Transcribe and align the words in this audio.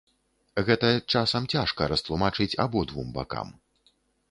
Гэта 0.69 0.89
часам 1.19 1.43
цяжка 1.55 1.81
растлумачыць 1.93 2.51
абодвум 2.67 3.15
бакам. 3.21 3.47